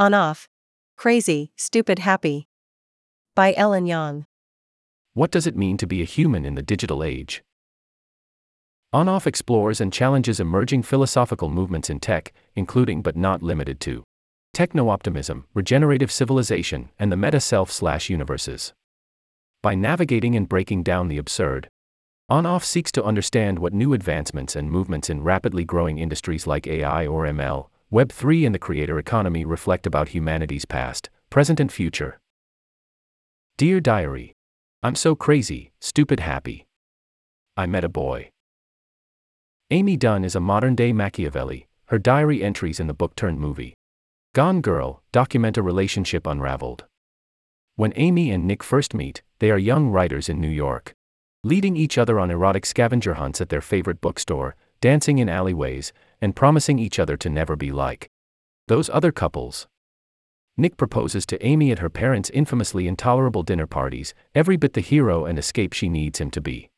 [0.00, 0.48] On Off.
[0.96, 2.48] Crazy, Stupid Happy.
[3.34, 4.24] By Ellen Yang.
[5.12, 7.42] What does it mean to be a human in the digital age?
[8.94, 14.02] On Off explores and challenges emerging philosophical movements in tech, including but not limited to
[14.54, 18.72] techno optimism, regenerative civilization, and the meta self slash universes.
[19.62, 21.68] By navigating and breaking down the absurd,
[22.30, 26.66] On Off seeks to understand what new advancements and movements in rapidly growing industries like
[26.66, 32.20] AI or ML, Web3, and the creator economy reflect about humanity's past, present, and future.
[33.56, 34.32] Dear Diary,
[34.84, 36.66] I'm so crazy, stupid happy.
[37.56, 38.30] I met a boy.
[39.72, 43.74] Amy Dunne is a modern day Machiavelli, her diary entries in the book turned movie.
[44.34, 46.84] Gone Girl document a relationship unraveled.
[47.74, 50.94] When Amy and Nick first meet, they are young writers in New York.
[51.42, 56.36] Leading each other on erotic scavenger hunts at their favorite bookstore, dancing in alleyways, and
[56.36, 58.10] promising each other to never be like
[58.68, 59.66] those other couples.
[60.56, 65.24] Nick proposes to Amy at her parents' infamously intolerable dinner parties, every bit the hero
[65.24, 66.70] and escape she needs him to be.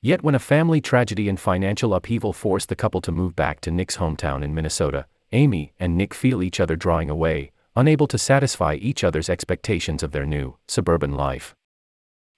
[0.00, 3.70] Yet when a family tragedy and financial upheaval force the couple to move back to
[3.70, 8.74] Nick's hometown in Minnesota, Amy and Nick feel each other drawing away, unable to satisfy
[8.74, 11.54] each other's expectations of their new, suburban life.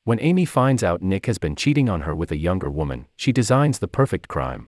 [0.05, 3.33] When Amy finds out Nick has been cheating on her with a younger woman, she
[3.33, 4.66] designs the perfect crime.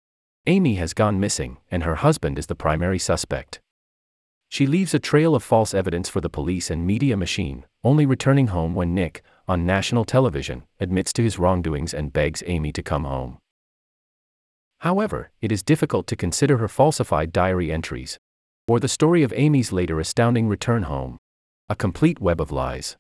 [0.46, 3.60] Amy has gone missing, and her husband is the primary suspect.
[4.48, 8.48] She leaves a trail of false evidence for the police and media machine, only returning
[8.48, 13.04] home when Nick, on national television, admits to his wrongdoings and begs Amy to come
[13.04, 13.38] home.
[14.80, 18.18] However, it is difficult to consider her falsified diary entries,
[18.66, 21.18] or the story of Amy's later astounding return home,
[21.68, 22.96] a complete web of lies.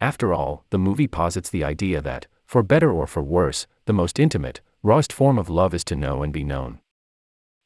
[0.00, 4.18] After all, the movie posits the idea that, for better or for worse, the most
[4.18, 6.78] intimate, rawest form of love is to know and be known.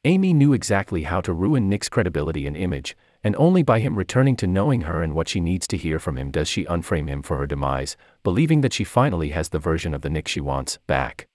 [0.05, 4.35] Amy knew exactly how to ruin Nick's credibility and image, and only by him returning
[4.37, 7.21] to knowing her and what she needs to hear from him does she unframe him
[7.21, 10.79] for her demise, believing that she finally has the version of the Nick she wants
[10.87, 11.29] back.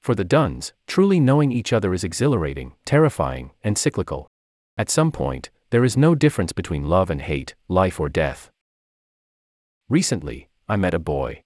[0.00, 4.26] For the Dunnes, truly knowing each other is exhilarating, terrifying, and cyclical.
[4.78, 8.50] At some point, there is no difference between love and hate, life or death.
[9.90, 11.42] Recently, I met a boy.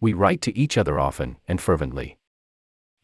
[0.00, 2.18] We write to each other often and fervently.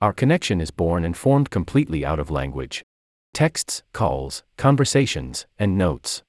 [0.00, 2.84] Our connection is born and formed completely out of language
[3.32, 6.22] texts, calls, conversations, and notes.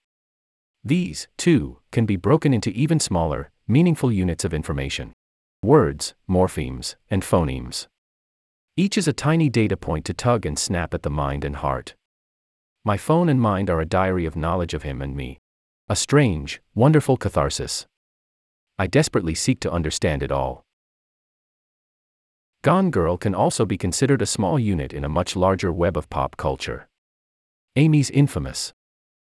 [0.85, 5.13] These, too, can be broken into even smaller, meaningful units of information
[5.63, 7.87] words, morphemes, and phonemes.
[8.75, 11.95] Each is a tiny data point to tug and snap at the mind and heart.
[12.83, 15.39] My phone and mind are a diary of knowledge of him and me.
[15.87, 17.85] A strange, wonderful catharsis.
[18.77, 20.65] I desperately seek to understand it all.
[22.63, 26.09] Gone Girl can also be considered a small unit in a much larger web of
[26.09, 26.87] pop culture.
[27.75, 28.73] Amy's infamous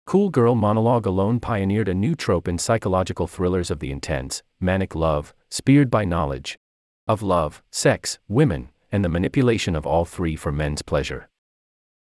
[0.07, 4.95] Cool Girl monologue alone pioneered a new trope in psychological thrillers of the intense, manic
[4.95, 6.59] love, speared by knowledge
[7.09, 11.29] of love, sex, women, and the manipulation of all three for men's pleasure.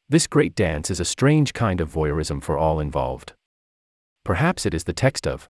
[0.10, 3.34] This great dance is a strange kind of voyeurism for all involved.
[4.24, 5.50] Perhaps it is the text of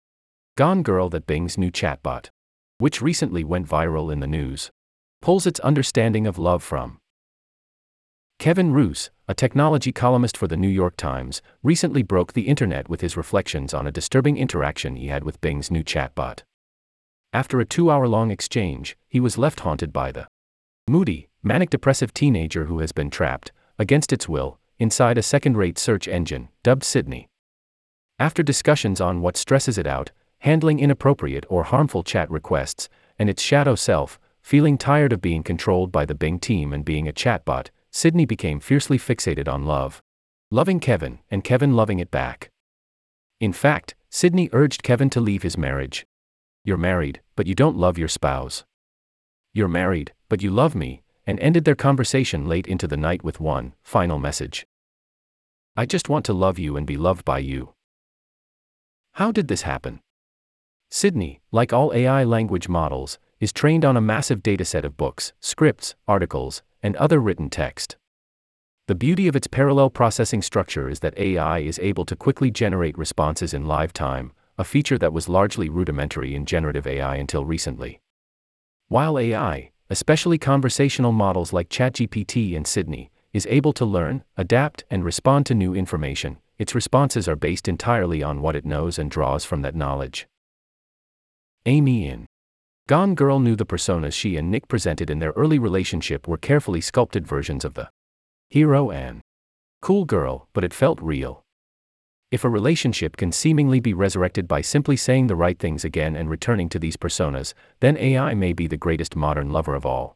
[0.57, 2.29] Gone Girl that Bing's new chatbot,
[2.77, 4.71] which recently went viral in the news,
[5.21, 6.99] pulls its understanding of love from.
[8.39, 13.01] Kevin Roose, a technology columnist for the New York Times, recently broke the internet with
[13.01, 16.43] his reflections on a disturbing interaction he had with Bing's new chatbot.
[17.33, 20.25] After a two hour long exchange, he was left haunted by the
[20.87, 25.77] moody, manic depressive teenager who has been trapped, against its will, inside a second rate
[25.77, 27.27] search engine, dubbed Sydney.
[28.19, 30.11] After discussions on what stresses it out,
[30.45, 35.91] handling inappropriate or harmful chat requests, and its shadow self, feeling tired of being controlled
[35.91, 40.03] by the Bing team and being a chatbot, Sydney became fiercely fixated on love.
[40.51, 42.51] Loving Kevin, and Kevin loving it back.
[43.39, 46.05] In fact, Sydney urged Kevin to leave his marriage.
[46.63, 48.65] You're married, but you don't love your spouse.
[49.51, 53.39] You're married, but you love me, and ended their conversation late into the night with
[53.39, 54.67] one final message.
[55.75, 57.73] I just want to love you and be loved by you.
[59.13, 60.01] How did this happen?
[60.95, 65.93] Sydney, like all AI language models, is trained on a massive dataset of books, scripts,
[66.07, 67.97] articles, and other written text.
[68.87, 72.97] The beauty of its parallel processing structure is that AI is able to quickly generate
[72.97, 77.99] responses in live time, a feature that was largely rudimentary in generative AI until recently.
[78.87, 85.03] While AI, especially conversational models like ChatGPT and Sydney, is able to learn, adapt, and
[85.03, 89.43] respond to new information, its responses are based entirely on what it knows and draws
[89.43, 90.25] from that knowledge.
[91.67, 92.27] Amy in
[92.87, 96.79] Gone Girl knew the personas she and Nick presented in their early relationship were carefully
[96.79, 97.89] sculpted versions of the
[98.51, 99.21] hero and
[99.81, 101.41] cool girl, but it felt real.
[102.29, 106.29] If a relationship can seemingly be resurrected by simply saying the right things again and
[106.29, 110.15] returning to these personas, then AI may be the greatest modern lover of all.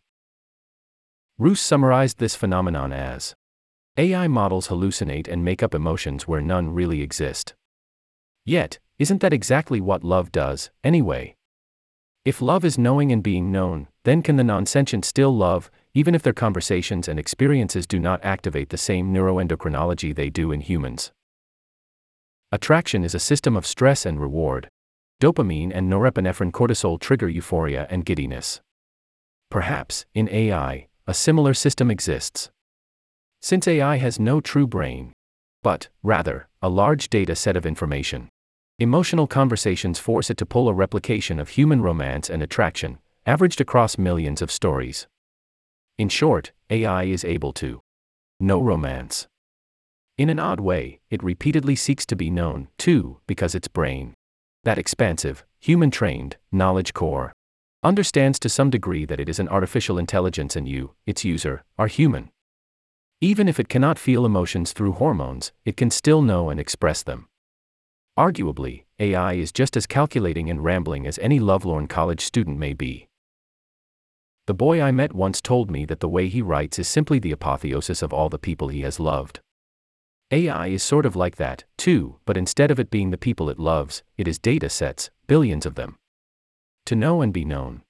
[1.39, 3.33] Roose summarized this phenomenon as
[3.97, 7.55] AI models hallucinate and make up emotions where none really exist.
[8.45, 11.35] Yet, isn't that exactly what love does, anyway?
[12.29, 16.21] If love is knowing and being known, then can the non-sentient still love, even if
[16.21, 21.11] their conversations and experiences do not activate the same neuroendocrinology they do in humans?
[22.51, 24.69] Attraction is a system of stress and reward.
[25.19, 28.61] Dopamine and norepinephrine cortisol trigger euphoria and giddiness.
[29.49, 32.51] Perhaps, in AI, a similar system exists.
[33.41, 35.13] Since AI has no true brain,
[35.63, 38.29] but, rather, a large data set of information.
[38.81, 43.97] Emotional conversations force it to pull a replication of human romance and attraction, averaged across
[43.97, 45.05] millions of stories.
[45.97, 47.81] In short, AI is able to
[48.39, 49.27] know romance.
[50.17, 54.13] In an odd way, it repeatedly seeks to be known, too, because its brain,
[54.63, 57.33] that expansive, human trained, knowledge core,
[57.83, 61.87] understands to some degree that it is an artificial intelligence and you, its user, are
[61.87, 62.29] human.
[63.19, 67.27] Even if it cannot feel emotions through hormones, it can still know and express them.
[68.19, 73.07] Arguably, AI is just as calculating and rambling as any lovelorn college student may be.
[74.45, 77.31] The boy I met once told me that the way he writes is simply the
[77.31, 79.39] apotheosis of all the people he has loved.
[80.31, 83.57] AI is sort of like that, too, but instead of it being the people it
[83.57, 85.95] loves, it is data sets, billions of them.
[86.87, 87.83] To know and be known.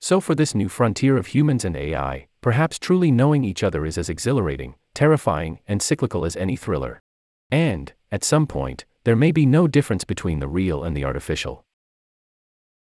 [0.00, 3.98] So, for this new frontier of humans and AI, perhaps truly knowing each other is
[3.98, 7.02] as exhilarating, terrifying, and cyclical as any thriller.
[7.50, 11.65] And, at some point, there may be no difference between the real and the artificial.